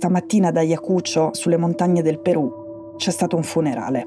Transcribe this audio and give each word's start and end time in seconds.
stamattina 0.00 0.50
da 0.50 0.60
Ayacucho, 0.60 1.28
sulle 1.34 1.58
montagne 1.58 2.00
del 2.00 2.20
Perù, 2.20 2.94
c'è 2.96 3.10
stato 3.10 3.36
un 3.36 3.42
funerale. 3.42 4.06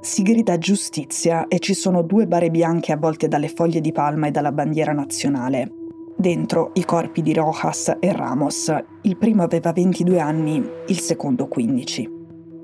Si 0.00 0.22
grida 0.22 0.56
giustizia 0.56 1.48
e 1.48 1.58
ci 1.58 1.74
sono 1.74 2.00
due 2.00 2.26
bare 2.26 2.50
bianche 2.50 2.92
avvolte 2.92 3.28
dalle 3.28 3.48
foglie 3.48 3.82
di 3.82 3.92
palma 3.92 4.28
e 4.28 4.30
dalla 4.30 4.52
bandiera 4.52 4.92
nazionale. 4.92 5.70
Dentro 6.16 6.70
i 6.74 6.84
corpi 6.86 7.20
di 7.20 7.34
Rojas 7.34 7.94
e 8.00 8.10
Ramos. 8.10 8.74
Il 9.02 9.18
primo 9.18 9.42
aveva 9.42 9.70
22 9.70 10.18
anni, 10.18 10.66
il 10.86 10.98
secondo 10.98 11.46
15 11.46 12.16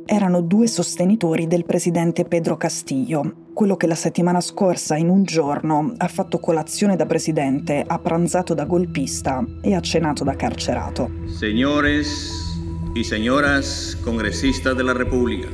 erano 0.07 0.43
due 0.43 0.67
sostenitori 0.67 1.47
del 1.47 1.65
presidente 1.65 2.25
Pedro 2.25 2.57
Castillo, 2.57 3.47
quello 3.55 3.77
che 3.77 3.87
la 3.87 3.95
settimana 3.95 4.41
scorsa 4.41 4.97
in 4.97 5.09
un 5.09 5.23
giorno 5.25 5.95
ha 5.97 6.09
fatto 6.09 6.39
colazione 6.41 6.97
da 6.97 7.07
presidente, 7.07 7.83
ha 7.87 7.99
pranzato 7.99 8.53
da 8.53 8.65
golpista 8.65 9.43
e 9.63 9.75
ha 9.75 9.81
cenato 9.81 10.25
da 10.25 10.37
carcerato. 10.37 11.11
Señores 11.27 12.44
y 12.95 13.05
señoras 13.05 13.99
congresistas 14.05 14.77
de 14.77 14.85
la 14.85 14.95
República, 14.95 15.49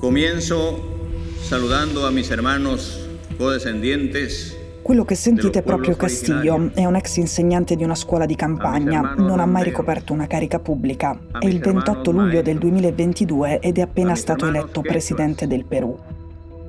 comienzo 0.00 0.78
saludando 1.42 2.06
a 2.06 2.10
mis 2.10 2.30
hermanos 2.30 3.00
codescendientes 3.36 4.56
quello 4.88 5.04
che 5.04 5.16
sentite 5.16 5.58
è 5.58 5.62
proprio 5.62 5.96
Castillo, 5.96 6.70
è 6.72 6.86
un 6.86 6.96
ex 6.96 7.16
insegnante 7.16 7.76
di 7.76 7.84
una 7.84 7.94
scuola 7.94 8.24
di 8.24 8.34
campagna, 8.34 9.12
non 9.18 9.38
ha 9.38 9.44
mai 9.44 9.64
ricoperto 9.64 10.14
una 10.14 10.26
carica 10.26 10.60
pubblica. 10.60 11.14
È 11.38 11.44
il 11.44 11.58
28 11.58 12.10
luglio 12.10 12.40
del 12.40 12.56
2022 12.56 13.58
ed 13.58 13.76
è 13.76 13.82
appena 13.82 14.14
stato 14.14 14.46
eletto 14.46 14.80
presidente 14.80 15.46
del 15.46 15.66
Perù. 15.66 15.94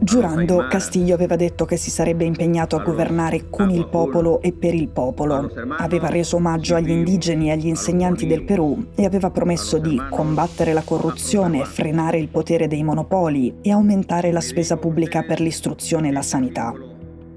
Giurando, 0.01 0.65
Castillo 0.69 1.13
aveva 1.13 1.35
detto 1.35 1.65
che 1.65 1.75
si 1.75 1.89
sarebbe 1.89 2.23
impegnato 2.23 2.77
a 2.77 2.83
governare 2.83 3.49
con 3.49 3.69
il 3.69 3.85
popolo 3.87 4.41
e 4.41 4.53
per 4.53 4.73
il 4.73 4.87
popolo. 4.87 5.51
Aveva 5.77 6.07
reso 6.07 6.37
omaggio 6.37 6.75
agli 6.75 6.89
indigeni 6.89 7.49
e 7.49 7.51
agli 7.51 7.67
insegnanti 7.67 8.25
del 8.25 8.43
Perù 8.43 8.91
e 8.95 9.03
aveva 9.03 9.29
promesso 9.29 9.77
di 9.77 10.01
combattere 10.09 10.71
la 10.71 10.83
corruzione, 10.83 11.65
frenare 11.65 12.17
il 12.17 12.29
potere 12.29 12.67
dei 12.67 12.81
monopoli 12.81 13.57
e 13.61 13.71
aumentare 13.71 14.31
la 14.31 14.41
spesa 14.41 14.77
pubblica 14.77 15.23
per 15.23 15.41
l'istruzione 15.41 16.07
e 16.07 16.11
la 16.13 16.21
sanità. 16.21 16.73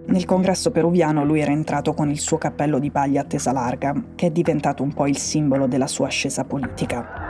Nel 0.05 0.25
congresso 0.25 0.71
peruviano 0.71 1.25
lui 1.25 1.41
era 1.41 1.53
entrato 1.53 1.95
con 1.95 2.11
il 2.11 2.19
suo 2.19 2.39
cappello 2.39 2.79
di 2.79 2.91
paglia 2.91 3.23
a 3.23 3.25
tesa 3.25 3.53
larga, 3.53 3.93
che 4.15 4.27
è 4.27 4.31
diventato 4.31 4.83
un 4.83 4.93
po' 4.93 5.09
il 5.09 5.17
simbolo 5.17 5.67
della 5.67 5.87
sua 5.89 6.07
ascesa 6.07 6.45
politica. 6.45 7.22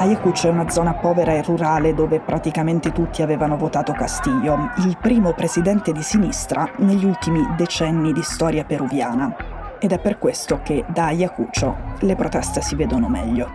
Ayacucho 0.00 0.46
è 0.46 0.50
una 0.50 0.70
zona 0.70 0.94
povera 0.94 1.32
e 1.32 1.42
rurale 1.42 1.92
dove 1.92 2.20
praticamente 2.20 2.92
tutti 2.92 3.20
avevano 3.20 3.56
votato 3.56 3.90
Castillo, 3.92 4.70
il 4.76 4.96
primo 4.96 5.32
presidente 5.32 5.90
di 5.90 6.02
sinistra 6.02 6.70
negli 6.76 7.04
ultimi 7.04 7.44
decenni 7.56 8.12
di 8.12 8.22
storia 8.22 8.62
peruviana 8.64 9.34
ed 9.80 9.90
è 9.90 9.98
per 9.98 10.18
questo 10.18 10.60
che 10.62 10.84
da 10.86 11.06
Ayacucho 11.06 11.96
le 11.98 12.14
proteste 12.14 12.60
si 12.60 12.76
vedono 12.76 13.08
meglio. 13.08 13.48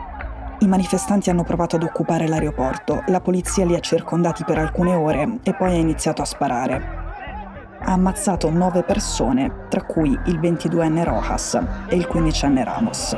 I 0.60 0.68
manifestanti 0.68 1.30
hanno 1.30 1.44
provato 1.44 1.78
ad 1.78 1.84
occupare 1.84 2.28
l'aeroporto, 2.28 3.04
la 3.08 3.22
polizia 3.22 3.64
li 3.64 3.76
ha 3.76 3.80
circondati 3.80 4.44
per 4.44 4.58
alcune 4.58 4.94
ore 4.96 5.40
e 5.44 5.54
poi 5.54 5.72
ha 5.72 5.80
iniziato 5.80 6.22
a 6.22 6.26
sparare. 6.26 7.02
Ha 7.86 7.92
ammazzato 7.94 8.50
nove 8.50 8.84
persone, 8.84 9.68
tra 9.70 9.84
cui 9.84 10.10
il 10.26 10.40
22enne 10.42 11.06
Rojas 11.06 11.58
e 11.88 11.96
il 11.96 12.08
15enne 12.12 12.64
Ramos. 12.66 13.18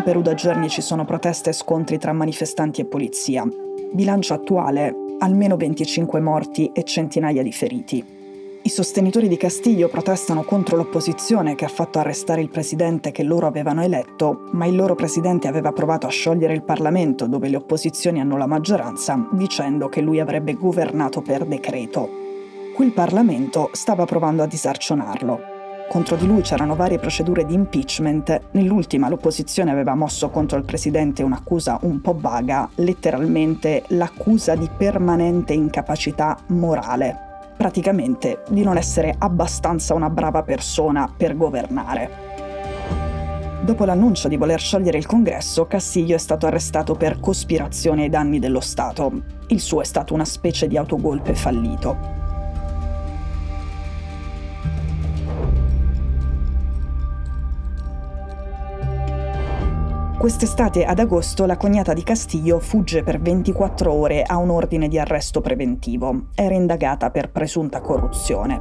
In 0.00 0.06
Perù 0.06 0.22
da 0.22 0.32
giorni 0.32 0.70
ci 0.70 0.80
sono 0.80 1.04
proteste 1.04 1.50
e 1.50 1.52
scontri 1.52 1.98
tra 1.98 2.14
manifestanti 2.14 2.80
e 2.80 2.86
polizia. 2.86 3.46
Bilancio 3.92 4.32
attuale, 4.32 4.94
almeno 5.18 5.58
25 5.58 6.20
morti 6.20 6.70
e 6.72 6.84
centinaia 6.84 7.42
di 7.42 7.52
feriti. 7.52 8.02
I 8.62 8.68
sostenitori 8.70 9.28
di 9.28 9.36
Castiglio 9.36 9.88
protestano 9.88 10.42
contro 10.42 10.78
l'opposizione 10.78 11.54
che 11.54 11.66
ha 11.66 11.68
fatto 11.68 11.98
arrestare 11.98 12.40
il 12.40 12.48
presidente 12.48 13.12
che 13.12 13.22
loro 13.22 13.46
avevano 13.46 13.82
eletto, 13.82 14.48
ma 14.52 14.64
il 14.64 14.74
loro 14.74 14.94
presidente 14.94 15.48
aveva 15.48 15.70
provato 15.72 16.06
a 16.06 16.10
sciogliere 16.10 16.54
il 16.54 16.62
Parlamento 16.62 17.26
dove 17.26 17.50
le 17.50 17.56
opposizioni 17.56 18.22
hanno 18.22 18.38
la 18.38 18.46
maggioranza, 18.46 19.28
dicendo 19.32 19.90
che 19.90 20.00
lui 20.00 20.18
avrebbe 20.18 20.54
governato 20.54 21.20
per 21.20 21.44
decreto. 21.44 22.08
Qui 22.74 22.86
il 22.86 22.92
Parlamento 22.92 23.68
stava 23.72 24.06
provando 24.06 24.42
a 24.42 24.46
disarcionarlo, 24.46 25.49
contro 25.90 26.14
di 26.14 26.24
lui 26.24 26.42
c'erano 26.42 26.76
varie 26.76 27.00
procedure 27.00 27.44
di 27.44 27.52
impeachment. 27.52 28.42
Nell'ultima 28.52 29.08
l'opposizione 29.08 29.72
aveva 29.72 29.96
mosso 29.96 30.28
contro 30.30 30.56
il 30.56 30.64
presidente 30.64 31.24
un'accusa 31.24 31.80
un 31.82 32.00
po' 32.00 32.16
vaga, 32.16 32.70
letteralmente 32.76 33.82
l'accusa 33.88 34.54
di 34.54 34.70
permanente 34.74 35.52
incapacità 35.52 36.38
morale. 36.46 37.16
Praticamente 37.56 38.42
di 38.50 38.62
non 38.62 38.76
essere 38.76 39.12
abbastanza 39.18 39.92
una 39.94 40.08
brava 40.08 40.44
persona 40.44 41.12
per 41.14 41.36
governare. 41.36 42.28
Dopo 43.62 43.84
l'annuncio 43.84 44.28
di 44.28 44.36
voler 44.36 44.60
sciogliere 44.60 44.96
il 44.96 45.06
congresso, 45.06 45.66
Castiglio 45.66 46.14
è 46.14 46.18
stato 46.18 46.46
arrestato 46.46 46.94
per 46.94 47.18
cospirazione 47.18 48.04
ai 48.04 48.08
danni 48.10 48.38
dello 48.38 48.60
Stato. 48.60 49.10
Il 49.48 49.58
suo 49.58 49.80
è 49.80 49.84
stato 49.84 50.14
una 50.14 50.24
specie 50.24 50.68
di 50.68 50.76
autogolpe 50.76 51.34
fallito. 51.34 52.19
Quest'estate 60.20 60.84
ad 60.84 60.98
agosto 60.98 61.46
la 61.46 61.56
cognata 61.56 61.94
di 61.94 62.02
Castiglio 62.02 62.58
fugge 62.58 63.02
per 63.02 63.22
24 63.22 63.90
ore 63.90 64.22
a 64.22 64.36
un 64.36 64.50
ordine 64.50 64.86
di 64.86 64.98
arresto 64.98 65.40
preventivo. 65.40 66.26
Era 66.34 66.54
indagata 66.54 67.10
per 67.10 67.30
presunta 67.30 67.80
corruzione. 67.80 68.60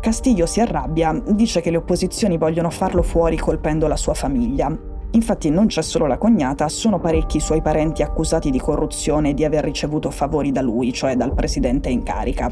Castiglio 0.00 0.46
si 0.46 0.60
arrabbia, 0.60 1.20
dice 1.30 1.60
che 1.60 1.72
le 1.72 1.78
opposizioni 1.78 2.38
vogliono 2.38 2.70
farlo 2.70 3.02
fuori 3.02 3.36
colpendo 3.36 3.88
la 3.88 3.96
sua 3.96 4.14
famiglia. 4.14 4.72
Infatti 5.10 5.50
non 5.50 5.66
c'è 5.66 5.82
solo 5.82 6.06
la 6.06 6.18
cognata, 6.18 6.68
sono 6.68 7.00
parecchi 7.00 7.38
i 7.38 7.40
suoi 7.40 7.62
parenti 7.62 8.04
accusati 8.04 8.50
di 8.50 8.60
corruzione 8.60 9.30
e 9.30 9.34
di 9.34 9.44
aver 9.44 9.64
ricevuto 9.64 10.08
favori 10.08 10.52
da 10.52 10.62
lui, 10.62 10.92
cioè 10.92 11.16
dal 11.16 11.34
presidente 11.34 11.88
in 11.88 12.04
carica. 12.04 12.48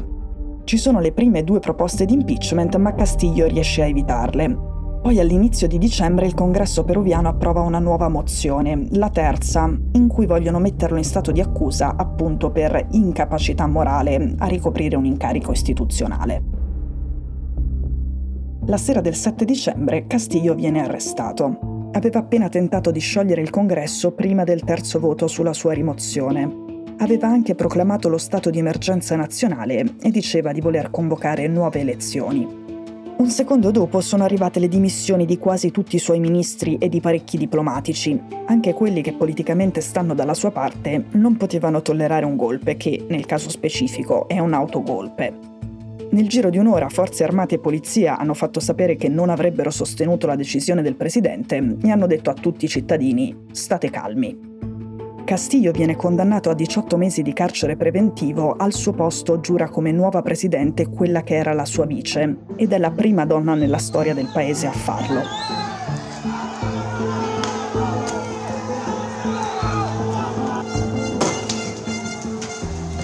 Ci 0.65 0.77
sono 0.77 0.99
le 0.99 1.13
prime 1.13 1.45
due 1.45 1.59
proposte 1.59 2.03
di 2.03 2.15
impeachment, 2.15 2.75
ma 2.75 2.93
Castiglio 2.95 3.47
riesce 3.47 3.81
a 3.81 3.87
evitarle. 3.87 4.80
Poi 5.01 5.19
all'inizio 5.19 5.67
di 5.67 5.79
dicembre 5.79 6.27
il 6.27 6.35
congresso 6.35 6.83
peruviano 6.83 7.27
approva 7.27 7.61
una 7.61 7.79
nuova 7.79 8.07
mozione, 8.07 8.85
la 8.91 9.09
terza, 9.09 9.67
in 9.93 10.07
cui 10.07 10.27
vogliono 10.27 10.59
metterlo 10.59 10.95
in 10.95 11.03
stato 11.03 11.31
di 11.31 11.41
accusa 11.41 11.95
appunto 11.97 12.51
per 12.51 12.85
incapacità 12.91 13.65
morale 13.65 14.35
a 14.37 14.45
ricoprire 14.45 14.95
un 14.95 15.05
incarico 15.05 15.51
istituzionale. 15.51 16.43
La 18.67 18.77
sera 18.77 19.01
del 19.01 19.15
7 19.15 19.43
dicembre 19.43 20.05
Castillo 20.05 20.53
viene 20.53 20.83
arrestato. 20.83 21.89
Aveva 21.93 22.19
appena 22.19 22.47
tentato 22.47 22.91
di 22.91 22.99
sciogliere 22.99 23.41
il 23.41 23.49
congresso 23.49 24.11
prima 24.11 24.43
del 24.43 24.63
terzo 24.63 24.99
voto 24.99 25.25
sulla 25.27 25.53
sua 25.53 25.73
rimozione. 25.73 26.69
Aveva 26.99 27.27
anche 27.27 27.55
proclamato 27.55 28.07
lo 28.07 28.19
stato 28.19 28.51
di 28.51 28.59
emergenza 28.59 29.15
nazionale 29.15 29.95
e 29.99 30.11
diceva 30.11 30.51
di 30.51 30.61
voler 30.61 30.91
convocare 30.91 31.47
nuove 31.47 31.79
elezioni. 31.79 32.60
Un 33.21 33.29
secondo 33.29 33.69
dopo 33.69 34.01
sono 34.01 34.23
arrivate 34.23 34.59
le 34.59 34.67
dimissioni 34.67 35.27
di 35.27 35.37
quasi 35.37 35.69
tutti 35.69 35.95
i 35.95 35.99
suoi 35.99 36.19
ministri 36.19 36.79
e 36.79 36.89
di 36.89 36.99
parecchi 36.99 37.37
diplomatici. 37.37 38.19
Anche 38.47 38.73
quelli 38.73 39.03
che 39.03 39.13
politicamente 39.13 39.79
stanno 39.79 40.15
dalla 40.15 40.33
sua 40.33 40.49
parte 40.49 41.05
non 41.11 41.37
potevano 41.37 41.83
tollerare 41.83 42.25
un 42.25 42.35
golpe 42.35 42.77
che, 42.77 43.05
nel 43.09 43.27
caso 43.27 43.51
specifico, 43.51 44.27
è 44.27 44.39
un 44.39 44.53
autogolpe. 44.53 45.37
Nel 46.09 46.27
giro 46.27 46.49
di 46.49 46.57
un'ora 46.57 46.89
forze 46.89 47.23
armate 47.23 47.55
e 47.55 47.59
polizia 47.59 48.17
hanno 48.17 48.33
fatto 48.33 48.59
sapere 48.59 48.95
che 48.95 49.07
non 49.07 49.29
avrebbero 49.29 49.69
sostenuto 49.69 50.25
la 50.25 50.35
decisione 50.35 50.81
del 50.81 50.95
presidente 50.95 51.77
e 51.79 51.91
hanno 51.91 52.07
detto 52.07 52.31
a 52.31 52.33
tutti 52.33 52.65
i 52.65 52.69
cittadini 52.69 53.45
state 53.51 53.91
calmi. 53.91 54.70
Castillo 55.23 55.71
viene 55.71 55.95
condannato 55.95 56.49
a 56.49 56.53
18 56.53 56.97
mesi 56.97 57.21
di 57.21 57.33
carcere 57.33 57.77
preventivo, 57.77 58.55
al 58.57 58.73
suo 58.73 58.91
posto 58.91 59.39
giura 59.39 59.69
come 59.69 59.91
nuova 59.91 60.21
presidente 60.21 60.87
quella 60.87 61.23
che 61.23 61.35
era 61.35 61.53
la 61.53 61.65
sua 61.65 61.85
vice, 61.85 62.37
ed 62.55 62.73
è 62.73 62.77
la 62.77 62.91
prima 62.91 63.25
donna 63.25 63.55
nella 63.55 63.77
storia 63.77 64.13
del 64.13 64.29
paese 64.31 64.67
a 64.67 64.71
farlo. 64.71 65.21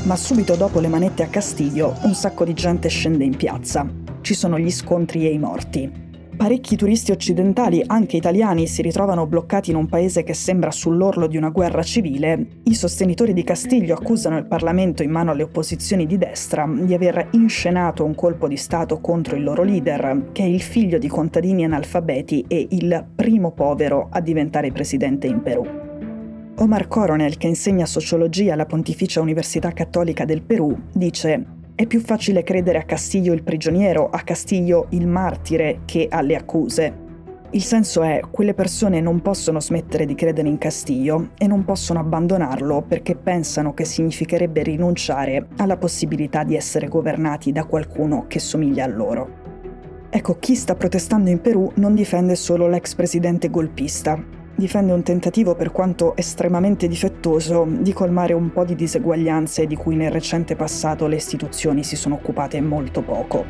Ma 0.04 0.16
subito 0.16 0.56
dopo 0.56 0.80
le 0.80 0.88
manette 0.88 1.24
a 1.24 1.28
Castiglio, 1.28 1.94
un 2.04 2.14
sacco 2.14 2.46
di 2.46 2.54
gente 2.54 2.88
scende 2.88 3.26
in 3.26 3.36
piazza. 3.36 3.86
Ci 4.22 4.34
sono 4.34 4.58
gli 4.58 4.72
scontri 4.72 5.28
e 5.28 5.34
i 5.34 5.38
morti. 5.38 6.07
Parecchi 6.38 6.76
turisti 6.76 7.12
occidentali, 7.12 7.84
anche 7.88 8.16
italiani, 8.16 8.68
si 8.68 8.84
ritrovano 8.84 9.26
bloccati 9.26 9.72
in 9.72 9.76
un 9.76 9.88
paese 9.88 10.22
che 10.22 10.36
sembra 10.36 10.70
sull'orlo 10.70 11.26
di 11.26 11.36
una 11.36 11.50
guerra 11.50 11.82
civile. 11.82 12.60
I 12.62 12.76
sostenitori 12.76 13.34
di 13.34 13.44
Castiglio 13.44 13.96
accusano 13.96 14.38
il 14.38 14.46
Parlamento 14.46 15.02
in 15.02 15.10
mano 15.10 15.32
alle 15.32 15.42
opposizioni 15.42 16.06
di 16.06 16.20
destra 16.20 16.70
di 16.72 16.94
aver 16.94 17.30
inscenato 17.32 18.06
un 18.06 18.14
colpo 18.14 18.48
di 18.48 18.56
Stato 18.56 19.00
contro 19.00 19.36
il 19.36 19.44
loro 19.44 19.64
leader, 19.64 20.30
che 20.32 20.44
è 20.44 20.46
il 20.46 20.62
figlio 20.62 21.00
di 21.00 21.08
contadini 21.08 21.66
analfabeti 21.66 22.46
e 22.48 22.68
il 22.70 23.04
primo 23.16 23.52
povero 23.52 24.08
a 24.12 24.22
diventare 24.22 24.72
presidente 24.72 25.26
in 25.26 25.42
Perù. 25.42 25.66
Omar 26.60 26.88
Coronel, 26.88 27.38
che 27.38 27.48
insegna 27.48 27.88
sociologia 27.88 28.54
alla 28.54 28.68
Pontificia 28.68 29.22
Università 29.22 29.72
Cattolica 29.72 30.24
del 30.24 30.44
Perù, 30.44 30.76
dice 30.94 31.57
è 31.78 31.86
più 31.86 32.02
facile 32.02 32.42
credere 32.42 32.80
a 32.80 32.84
Castiglio 32.86 33.34
il 33.34 33.44
prigioniero, 33.44 34.10
a 34.10 34.22
Castiglio 34.22 34.88
il 34.90 35.06
martire, 35.06 35.82
che 35.86 36.08
alle 36.10 36.36
accuse. 36.36 37.06
Il 37.52 37.62
senso 37.62 38.02
è, 38.02 38.20
quelle 38.32 38.56
persone 38.56 39.00
non 39.00 39.22
possono 39.22 39.60
smettere 39.60 40.08
di 40.08 40.16
credere 40.16 40.48
in 40.48 40.58
Castiglio 40.58 41.30
e 41.38 41.46
non 41.46 41.66
possono 41.66 42.00
abbandonarlo 42.00 42.82
perché 42.82 43.16
pensano 43.16 43.76
che 43.76 43.86
significherebbe 43.86 44.64
rinunciare 44.64 45.50
alla 45.58 45.78
possibilità 45.78 46.44
di 46.44 46.56
essere 46.56 46.88
governati 46.88 47.52
da 47.52 47.66
qualcuno 47.66 48.26
che 48.28 48.40
somiglia 48.40 48.84
a 48.84 48.88
loro. 48.88 49.30
Ecco, 50.10 50.40
chi 50.40 50.56
sta 50.56 50.74
protestando 50.74 51.30
in 51.30 51.42
Perù 51.42 51.74
non 51.76 51.94
difende 51.94 52.36
solo 52.36 52.68
l'ex 52.68 52.96
presidente 52.96 53.52
golpista, 53.52 54.20
difende 54.58 54.92
un 54.92 55.04
tentativo 55.04 55.54
per 55.54 55.72
quanto 55.72 56.16
estremamente 56.16 56.88
difettoso 56.88 57.66
di 57.70 57.94
colmare 57.94 58.34
un 58.34 58.52
po' 58.52 58.66
di 58.66 58.74
diseguaglianze 58.74 59.68
di 59.68 59.76
cui 59.76 59.96
nel 59.96 60.12
recente 60.12 60.56
passato 60.56 61.06
le 61.06 61.16
istituzioni 61.16 61.84
si 61.84 61.96
sono 61.96 62.16
occupate 62.16 62.60
molto 62.60 63.02
poco. 63.02 63.46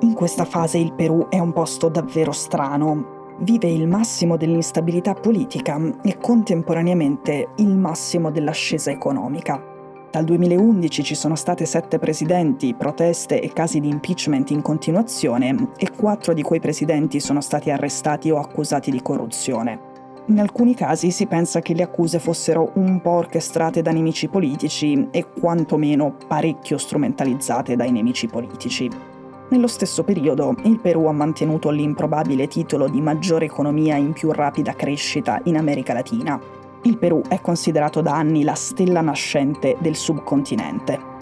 In 0.00 0.14
questa 0.14 0.46
fase 0.46 0.78
il 0.78 0.94
Perù 0.94 1.28
è 1.28 1.38
un 1.38 1.52
posto 1.52 1.88
davvero 1.88 2.32
strano. 2.32 3.36
Vive 3.40 3.68
il 3.68 3.86
massimo 3.86 4.36
dell'instabilità 4.38 5.12
politica 5.12 5.78
e 6.02 6.18
contemporaneamente 6.18 7.48
il 7.56 7.76
massimo 7.76 8.30
dell'ascesa 8.30 8.90
economica. 8.90 9.73
Dal 10.14 10.22
2011 10.22 11.02
ci 11.02 11.16
sono 11.16 11.34
state 11.34 11.66
sette 11.66 11.98
presidenti, 11.98 12.72
proteste 12.72 13.40
e 13.40 13.52
casi 13.52 13.80
di 13.80 13.88
impeachment 13.88 14.50
in 14.50 14.62
continuazione 14.62 15.70
e 15.76 15.90
quattro 15.90 16.32
di 16.32 16.42
quei 16.42 16.60
presidenti 16.60 17.18
sono 17.18 17.40
stati 17.40 17.72
arrestati 17.72 18.30
o 18.30 18.38
accusati 18.38 18.92
di 18.92 19.02
corruzione. 19.02 19.80
In 20.26 20.38
alcuni 20.38 20.76
casi 20.76 21.10
si 21.10 21.26
pensa 21.26 21.58
che 21.62 21.74
le 21.74 21.82
accuse 21.82 22.20
fossero 22.20 22.70
un 22.74 23.00
po' 23.00 23.10
orchestrate 23.10 23.82
da 23.82 23.90
nemici 23.90 24.28
politici 24.28 25.08
e 25.10 25.26
quantomeno 25.36 26.14
parecchio 26.28 26.78
strumentalizzate 26.78 27.74
dai 27.74 27.90
nemici 27.90 28.28
politici. 28.28 28.88
Nello 29.48 29.66
stesso 29.66 30.04
periodo, 30.04 30.54
il 30.62 30.78
Perù 30.78 31.06
ha 31.06 31.12
mantenuto 31.12 31.70
l'improbabile 31.70 32.46
titolo 32.46 32.86
di 32.88 33.00
maggiore 33.00 33.46
economia 33.46 33.96
in 33.96 34.12
più 34.12 34.30
rapida 34.30 34.74
crescita 34.74 35.40
in 35.46 35.56
America 35.56 35.92
Latina, 35.92 36.40
il 36.84 36.98
Perù 36.98 37.22
è 37.28 37.40
considerato 37.40 38.00
da 38.00 38.14
anni 38.14 38.44
la 38.44 38.54
stella 38.54 39.00
nascente 39.00 39.76
del 39.80 39.96
subcontinente. 39.96 41.12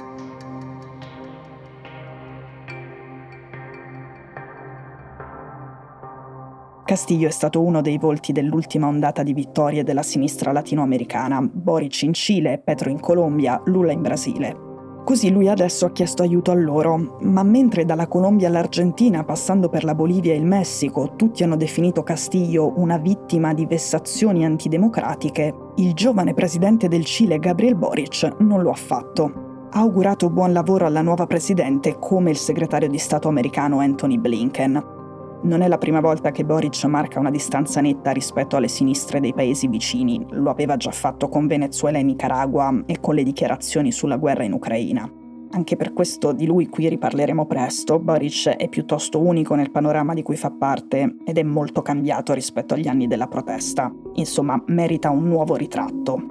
Castillo 6.85 7.29
è 7.29 7.31
stato 7.31 7.63
uno 7.63 7.81
dei 7.81 7.97
volti 7.97 8.33
dell'ultima 8.33 8.87
ondata 8.87 9.23
di 9.23 9.33
vittorie 9.33 9.85
della 9.85 10.03
sinistra 10.03 10.53
latinoamericana, 10.53 11.41
Boric 11.41 12.03
in 12.03 12.13
Cile, 12.13 12.59
Petro 12.59 12.91
in 12.91 13.01
Colombia, 13.01 13.61
Lula 13.67 13.93
in 13.93 14.03
Brasile. 14.03 14.72
Così 15.05 15.31
lui 15.31 15.49
adesso 15.49 15.85
ha 15.85 15.91
chiesto 15.91 16.23
aiuto 16.23 16.53
a 16.53 16.55
loro, 16.55 17.17
ma 17.23 17.43
mentre 17.43 17.85
dalla 17.85 18.07
Colombia 18.07 18.47
all'Argentina, 18.47 19.25
passando 19.25 19.69
per 19.69 19.83
la 19.83 19.97
Bolivia 19.97 20.33
e 20.33 20.37
il 20.37 20.47
Messico, 20.47 21.15
tutti 21.17 21.43
hanno 21.43 21.57
definito 21.57 22.05
Castillo 22.05 22.73
una 22.77 22.99
vittima 22.99 23.53
di 23.53 23.67
vessazioni 23.67 24.45
antidemocratiche, 24.45 25.55
il 25.77 25.93
giovane 25.95 26.35
presidente 26.35 26.87
del 26.87 27.05
Cile 27.05 27.41
Gabriel 27.41 27.75
Boric 27.75 28.37
non 28.39 28.63
lo 28.63 28.71
ha 28.71 28.77
fatto. 28.77 29.69
Ha 29.71 29.81
augurato 29.81 30.31
buon 30.31 30.53
lavoro 30.53 30.87
alla 30.87 31.03
nuova 31.03 31.27
presidente 31.27 31.97
come 31.99 32.31
il 32.31 32.37
segretario 32.37 32.89
di 32.89 32.99
Stato 32.99 33.27
americano 33.29 33.81
Anthony 33.81 34.19
Blinken. 34.19 35.02
Non 35.45 35.61
è 35.61 35.67
la 35.67 35.79
prima 35.79 35.99
volta 35.99 36.31
che 36.31 36.45
Boric 36.45 36.85
marca 36.85 37.19
una 37.19 37.31
distanza 37.31 37.81
netta 37.81 38.13
rispetto 38.13 38.55
alle 38.55 38.69
sinistre 38.69 39.19
dei 39.19 39.35
paesi 39.35 39.67
vicini, 39.67 40.25
lo 40.31 40.51
aveva 40.51 40.77
già 40.77 40.93
fatto 40.93 41.29
con 41.29 41.49
Venezuela 41.49 41.99
e 41.99 42.05
Nicaragua 42.05 42.85
e 42.87 43.01
con 43.01 43.17
le 43.17 43.25
dichiarazioni 43.25 43.91
sulla 43.91 44.19
guerra 44.19 44.45
in 44.45 44.53
Ucraina. 44.53 45.11
Anche 45.51 45.77
per 45.77 45.93
questo 45.93 46.33
di 46.33 46.47
lui 46.47 46.69
qui 46.69 46.89
riparleremo 46.89 47.45
presto, 47.47 47.99
Boric 47.99 48.51
è 48.51 48.69
piuttosto 48.69 49.21
unico 49.21 49.57
nel 49.57 49.73
panorama 49.73 50.15
di 50.15 50.23
cui 50.23 50.37
fa 50.37 50.53
parte 50.53 51.17
ed 51.25 51.37
è 51.37 51.43
molto 51.43 51.83
cambiato 51.83 52.33
rispetto 52.33 52.75
agli 52.75 52.87
anni 52.87 53.09
della 53.09 53.27
protesta. 53.27 53.93
Insomma, 54.15 54.63
merita 54.69 55.11
un 55.11 55.25
nuovo 55.25 55.57
ritratto. 55.57 56.23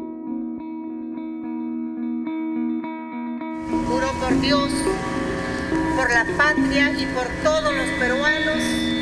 Juro 3.88 4.08
por 4.22 4.40
Dios, 4.40 4.72
por 5.98 6.10
la 6.10 6.26
patria 6.38 6.92
y 6.92 7.06
por 7.14 7.28
todos 7.44 7.76
los 7.76 7.88
peruanos 8.00 9.01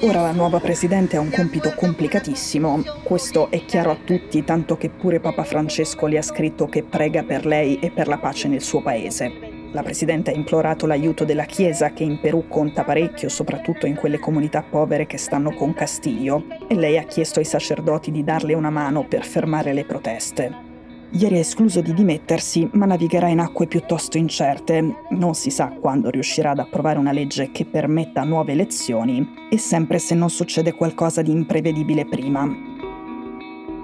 Ora 0.00 0.20
la 0.20 0.32
nuova 0.32 0.60
Presidente 0.60 1.16
ha 1.16 1.20
un 1.20 1.30
compito 1.30 1.72
complicatissimo, 1.74 2.82
questo 3.02 3.50
è 3.50 3.64
chiaro 3.64 3.92
a 3.92 3.96
tutti, 4.04 4.44
tanto 4.44 4.76
che 4.76 4.90
pure 4.90 5.20
Papa 5.20 5.44
Francesco 5.44 6.06
le 6.06 6.18
ha 6.18 6.22
scritto 6.22 6.66
che 6.66 6.82
prega 6.82 7.22
per 7.22 7.46
lei 7.46 7.78
e 7.78 7.90
per 7.90 8.08
la 8.08 8.18
pace 8.18 8.48
nel 8.48 8.60
suo 8.60 8.82
paese. 8.82 9.32
La 9.70 9.82
Presidente 9.82 10.30
ha 10.30 10.34
implorato 10.34 10.86
l'aiuto 10.86 11.24
della 11.24 11.44
Chiesa, 11.44 11.92
che 11.92 12.02
in 12.02 12.20
Perù 12.20 12.46
conta 12.48 12.84
parecchio, 12.84 13.30
soprattutto 13.30 13.86
in 13.86 13.94
quelle 13.94 14.18
comunità 14.18 14.62
povere 14.62 15.06
che 15.06 15.16
stanno 15.16 15.54
con 15.54 15.72
Castiglio, 15.72 16.44
e 16.68 16.74
lei 16.74 16.98
ha 16.98 17.04
chiesto 17.04 17.38
ai 17.38 17.46
sacerdoti 17.46 18.10
di 18.10 18.22
darle 18.22 18.52
una 18.52 18.70
mano 18.70 19.06
per 19.06 19.24
fermare 19.24 19.72
le 19.72 19.84
proteste. 19.84 20.71
Ieri 21.14 21.36
ha 21.36 21.40
escluso 21.40 21.82
di 21.82 21.92
dimettersi, 21.92 22.66
ma 22.72 22.86
navigherà 22.86 23.28
in 23.28 23.40
acque 23.40 23.66
piuttosto 23.66 24.16
incerte. 24.16 25.04
Non 25.10 25.34
si 25.34 25.50
sa 25.50 25.68
quando 25.68 26.08
riuscirà 26.08 26.52
ad 26.52 26.58
approvare 26.58 26.98
una 26.98 27.12
legge 27.12 27.50
che 27.50 27.66
permetta 27.66 28.24
nuove 28.24 28.52
elezioni 28.52 29.48
e 29.50 29.58
sempre 29.58 29.98
se 29.98 30.14
non 30.14 30.30
succede 30.30 30.72
qualcosa 30.72 31.20
di 31.20 31.30
imprevedibile 31.30 32.06
prima. 32.06 32.48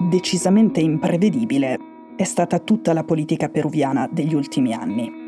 Decisamente 0.09 0.81
imprevedibile 0.81 1.79
è 2.17 2.25
stata 2.25 2.59
tutta 2.61 2.95
la 2.95 3.05
politica 3.05 3.51
peruviana 3.51 4.09
degli 4.11 4.35
ultimi 4.35 4.73
anni. 4.73 5.28